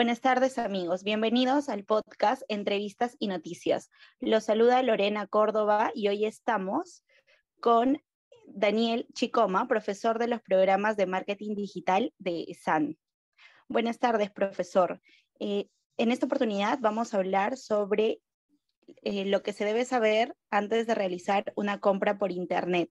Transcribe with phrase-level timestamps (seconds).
[0.00, 3.90] Buenas tardes amigos, bienvenidos al podcast Entrevistas y Noticias.
[4.18, 7.04] Los saluda Lorena Córdoba y hoy estamos
[7.60, 8.02] con
[8.46, 12.96] Daniel Chicoma, profesor de los programas de marketing digital de SAN.
[13.68, 15.02] Buenas tardes, profesor.
[15.38, 18.22] Eh, en esta oportunidad vamos a hablar sobre
[19.02, 22.90] eh, lo que se debe saber antes de realizar una compra por Internet.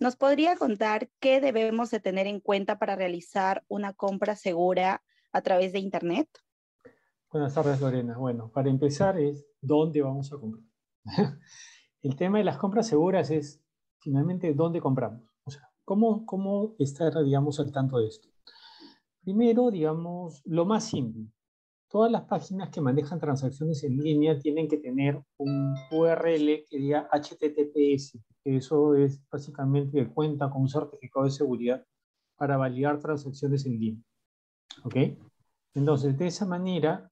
[0.00, 5.42] ¿Nos podría contar qué debemos de tener en cuenta para realizar una compra segura a
[5.42, 6.28] través de Internet?
[7.30, 8.18] Buenas tardes, Lorena.
[8.18, 10.64] Bueno, para empezar es dónde vamos a comprar.
[12.02, 13.62] El tema de las compras seguras es
[14.00, 15.22] finalmente dónde compramos.
[15.44, 18.28] O sea, ¿cómo, cómo estar, digamos, al tanto de esto?
[19.22, 21.30] Primero, digamos, lo más simple.
[21.88, 27.08] Todas las páginas que manejan transacciones en línea tienen que tener un URL que diga
[27.12, 28.18] HTTPS.
[28.44, 31.84] Eso es básicamente que cuenta con un certificado de seguridad
[32.36, 34.04] para validar transacciones en línea.
[34.84, 34.96] ¿Ok?
[35.74, 37.10] Entonces, de esa manera,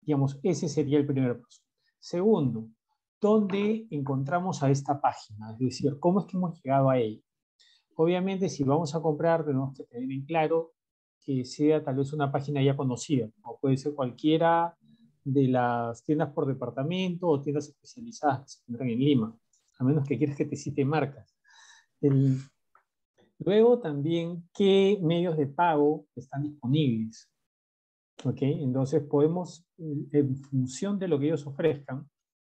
[0.00, 1.60] digamos, ese sería el primer paso.
[1.98, 2.68] Segundo,
[3.20, 5.52] ¿dónde encontramos a esta página?
[5.52, 7.20] Es decir, ¿cómo es que hemos llegado a ella?
[7.96, 10.72] Obviamente, si vamos a comprar, tenemos que tener en claro
[11.20, 14.76] que sea tal vez una página ya conocida, o puede ser cualquiera
[15.24, 19.36] de las tiendas por departamento o tiendas especializadas que se encuentran en Lima,
[19.78, 21.34] a menos que quieras que te cite marcas.
[23.38, 27.30] Luego también, ¿qué medios de pago están disponibles?
[28.24, 28.38] ¿Ok?
[28.42, 32.08] Entonces podemos, en función de lo que ellos ofrezcan,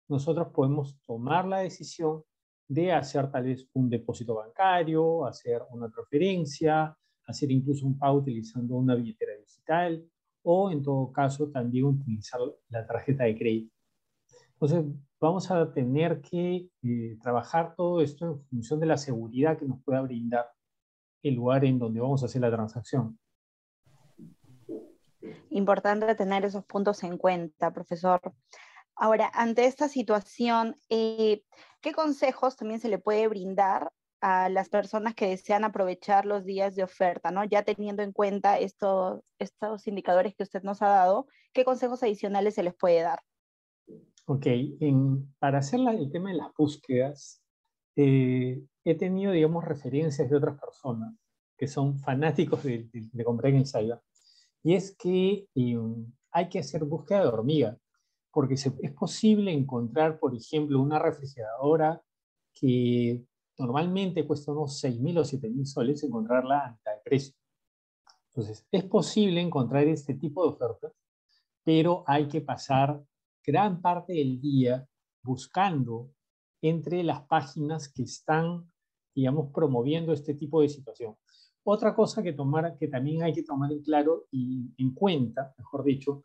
[0.09, 2.23] nosotros podemos tomar la decisión
[2.67, 8.75] de hacer tal vez un depósito bancario, hacer una transferencia, hacer incluso un pago utilizando
[8.75, 10.03] una billetera digital
[10.43, 13.73] o en todo caso también utilizar la tarjeta de crédito.
[14.53, 14.85] Entonces
[15.19, 19.81] vamos a tener que eh, trabajar todo esto en función de la seguridad que nos
[19.83, 20.45] pueda brindar
[21.23, 23.17] el lugar en donde vamos a hacer la transacción.
[25.49, 28.19] Importante tener esos puntos en cuenta, profesor.
[28.95, 31.43] Ahora, ante esta situación, eh,
[31.81, 36.75] ¿qué consejos también se le puede brindar a las personas que desean aprovechar los días
[36.75, 37.43] de oferta, ¿no?
[37.43, 42.55] Ya teniendo en cuenta estos, estos indicadores que usted nos ha dado, ¿qué consejos adicionales
[42.55, 43.19] se les puede dar?
[44.25, 44.47] Ok,
[45.39, 47.43] para hacer el tema de las búsquedas,
[47.97, 51.13] eh, he tenido, digamos, referencias de otras personas
[51.63, 52.89] que son fanáticos de,
[53.23, 54.01] comprar en Saiba,
[54.63, 55.77] y es que eh,
[56.29, 57.77] hay que hacer búsqueda de hormiga,
[58.33, 62.01] porque es posible encontrar, por ejemplo, una refrigeradora
[62.53, 63.23] que
[63.57, 67.33] normalmente cuesta unos 6.000 o 7.000 soles encontrarla a mitad de precio.
[68.27, 70.91] Entonces, es posible encontrar este tipo de ofertas,
[71.63, 73.01] pero hay que pasar
[73.41, 74.85] gran parte del día
[75.23, 76.11] buscando
[76.61, 78.69] entre las páginas que están,
[79.15, 81.15] digamos, promoviendo este tipo de situación.
[81.65, 85.83] Otra cosa que, tomar, que también hay que tomar en claro y en cuenta, mejor
[85.83, 86.23] dicho,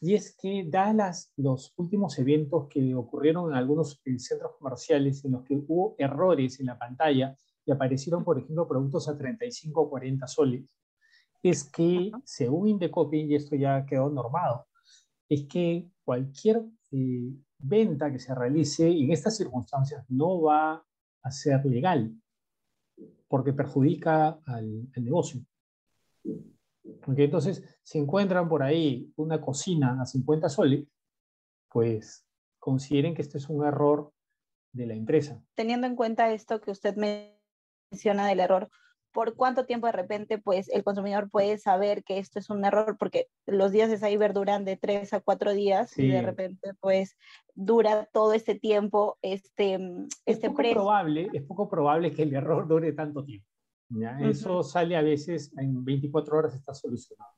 [0.00, 5.44] y es que, dadas los últimos eventos que ocurrieron en algunos centros comerciales en los
[5.44, 7.36] que hubo errores en la pantalla
[7.66, 10.64] y aparecieron, por ejemplo, productos a 35 o 40 soles,
[11.42, 14.66] es que, según Indecopi, y esto ya quedó normado,
[15.28, 20.84] es que cualquier eh, venta que se realice en estas circunstancias no va
[21.22, 22.14] a ser legal,
[23.28, 25.40] porque perjudica al, negocio.
[27.02, 30.86] Porque entonces, si encuentran por ahí una cocina a 50 soles,
[31.68, 32.26] pues
[32.58, 34.12] consideren que este es un error
[34.72, 35.42] de la empresa.
[35.54, 38.70] Teniendo en cuenta esto que usted menciona del error,
[39.12, 42.96] ¿por cuánto tiempo de repente pues el consumidor puede saber que esto es un error?
[42.98, 47.16] Porque los días de cyber duran de 3 a 4 días y de repente pues
[47.54, 49.74] dura todo este tiempo este,
[50.26, 53.46] este es poco Probable, es poco probable que el error dure tanto tiempo.
[54.20, 57.32] Eso sale a veces en 24 horas está solucionado.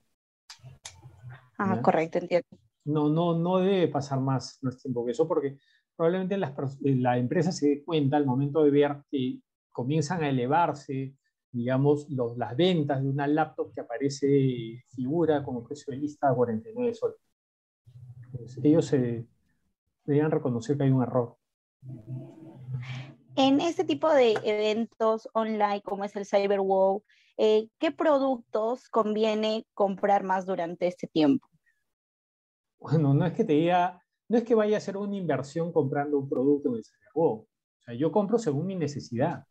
[1.58, 2.48] Ah, correcto, entiendo.
[2.84, 5.58] No, no, no debe pasar más, tiempo que eso porque
[5.96, 9.38] probablemente las, la empresa se dé cuenta al momento de ver que
[9.70, 11.14] comienzan a elevarse,
[11.52, 16.34] digamos, los, las ventas de una laptop que aparece figura como precio de lista a
[16.34, 17.18] 49 soles.
[18.62, 19.26] ellos se
[20.06, 21.36] reconocer que hay un error.
[23.36, 26.60] En este tipo de eventos online como es el Cyber
[27.38, 31.48] eh, ¿qué productos conviene comprar más durante este tiempo?
[32.78, 36.18] Bueno, no es que te diga, no es que vaya a hacer una inversión comprando
[36.18, 37.32] un producto en el CyberWow.
[37.32, 39.44] O sea, yo compro según mi necesidad.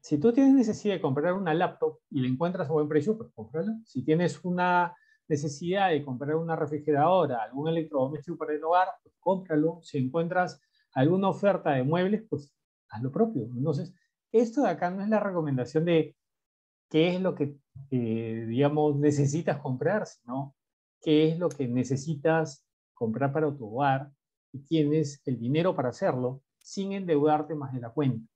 [0.00, 3.30] Si tú tienes necesidad de comprar una laptop y la encuentras a buen precio, pues
[3.34, 3.78] cómprala.
[3.84, 4.94] Si tienes una
[5.28, 9.80] necesidad de comprar una refrigeradora, algún electrodoméstico para el hogar, pues cómpralo.
[9.82, 10.60] Si encuentras
[10.92, 12.52] alguna oferta de muebles, pues
[12.88, 13.44] haz lo propio.
[13.44, 13.94] Entonces,
[14.32, 16.16] esto de acá no es la recomendación de
[16.88, 17.58] qué es lo que,
[17.90, 20.54] eh, digamos, necesitas comprar, sino
[21.00, 22.64] qué es lo que necesitas
[22.94, 24.10] comprar para tu hogar
[24.52, 28.26] y tienes el dinero para hacerlo sin endeudarte más de la cuenta.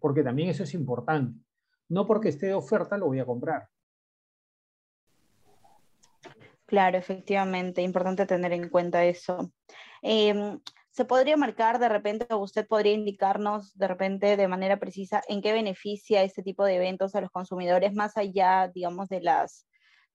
[0.00, 1.38] Porque también eso es importante.
[1.88, 3.68] No porque esté de oferta lo voy a comprar.
[6.66, 9.50] Claro, efectivamente, importante tener en cuenta eso.
[10.02, 10.60] Em,
[10.90, 15.40] ¿Se podría marcar de repente o usted podría indicarnos de repente de manera precisa en
[15.40, 19.66] qué beneficia este tipo de eventos a los consumidores más allá, digamos, de las,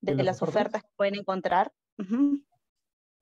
[0.02, 0.84] de, las ofertas?
[0.84, 1.72] que pueden encontrar?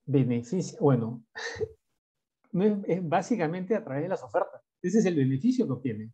[0.05, 1.23] Beneficia, bueno,
[2.85, 4.61] es básicamente a través de las ofertas.
[4.81, 6.13] Ese es el beneficio que obtienen.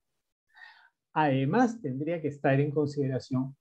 [1.19, 3.55] Además, tendría que estar en consideración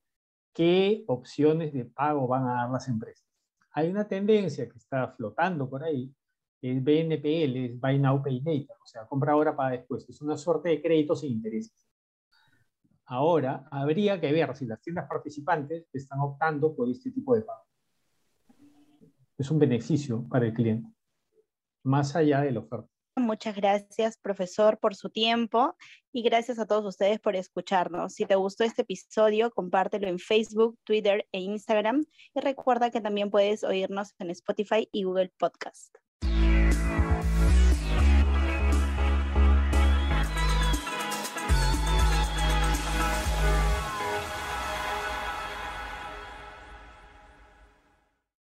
[0.53, 3.27] qué opciones de pago van a dar las empresas.
[3.71, 6.15] Hay una tendencia que está flotando por ahí,
[6.61, 10.07] el BNPL, es Buy Now, Pay Later, o sea, compra ahora, para después.
[10.07, 11.89] Es una suerte de créditos sin intereses.
[13.07, 17.65] Ahora, habría que ver si las tiendas participantes están optando por este tipo de pago.
[19.39, 20.93] Es un beneficio para el cliente,
[21.85, 22.96] más allá de la oferta.
[23.19, 25.75] Muchas gracias, profesor, por su tiempo
[26.13, 28.13] y gracias a todos ustedes por escucharnos.
[28.13, 32.05] Si te gustó este episodio, compártelo en Facebook, Twitter e Instagram
[32.35, 35.97] y recuerda que también puedes oírnos en Spotify y Google Podcast.